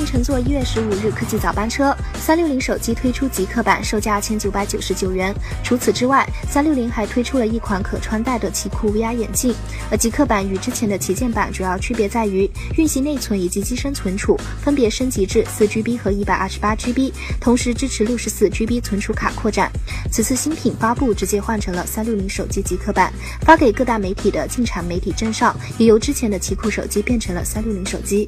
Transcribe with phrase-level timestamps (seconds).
[0.00, 5.30] 并乘坐一月十五日科技早班车，三六零手机推出极客版，售价千九百九十九元。
[5.62, 9.54] 除此之外，三六零还推出了一款可穿戴的奇酷 VR 眼镜。
[9.90, 19.70] 而极客版与之前的旗舰版主要区别在于，运行内存以及机身存储分别升级至四 GB 和一百二十八 GB，同时支持六十四 GB 存储卡扩展。
[20.10, 23.12] 此次新品发布直接换成了三六零手机极客版，
[23.42, 28.26] 发给各大媒体的进场媒体证上也由之前的奇酷手机变成了三六零手机。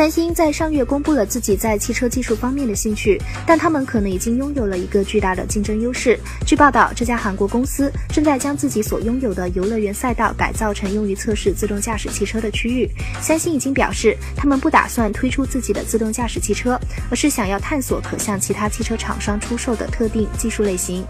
[0.00, 6.18] 三星在上月公布了自己在汽车技术方面的兴趣，但他们可能已经拥有了一个巨大的竞争优势。
[6.46, 12.88] 据报道，这家韩国公司正在将自己所拥有的游乐园赛道改造成用于测试自动驾驶汽车的区域。
[13.20, 21.04] 三星已经表示，他们不打算推出自己的自动驾驶汽车，而是想要探索可向其他汽车厂商出售的特定技术类型。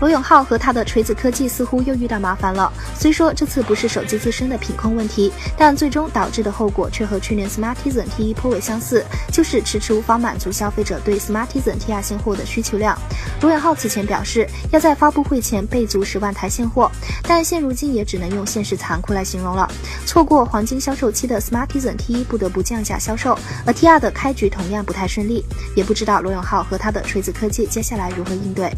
[0.00, 2.72] 罗永浩和他的锤子科技似乎又遇到麻烦了。
[2.94, 12.96] 虽说这次不是手机自身的品控问题，但最终导致的后果却和去年 Smartisan T1 颇为相似，就是迟迟无法满足消费者对 Smartisan T2 现货的需求量。
[13.40, 16.90] 罗永浩此前表示要在发布会前备足十万台现货，
[17.24, 19.68] 但现如今也只能用现实残酷来形容了。
[20.06, 28.72] 错过黄金销售期的 Smartisan T1 不得不降价销售，而 T2 的开局同样不太顺利，也不知道罗永浩和他的锤子科技接下来如何应对。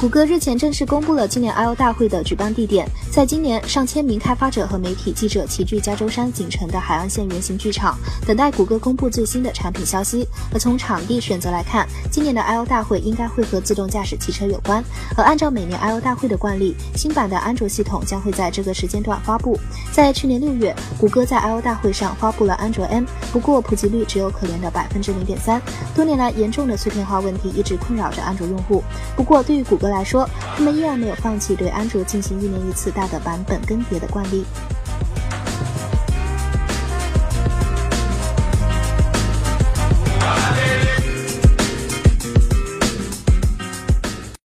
[0.00, 10.26] 谷歌日前正式公布了今年 I/O 大会的举办地点，在今年，上千名开发者和媒体记者齐聚加州山景城的海岸线圆形剧场，等待谷歌公布最新的产品消息。
[10.54, 14.82] 而从场地选择来看，今年的 I/O 大会应该会和自动驾驶汽车有关。
[15.18, 19.60] 而按照每年 I/O 大会的惯例，新版的安卓系统将会在这个时间段发布。
[19.92, 25.60] 在去年六月，谷歌在 I/O 大会上发布了安卓 M，不过普及率只有可怜的百分之零点三。
[25.94, 28.82] 多年来，严重的碎片化问题一直困扰着安卓用户。
[29.14, 34.44] 不过，对于谷歌来说，他们依然没有放弃对安卓进行一年一次大的版本更迭的惯例。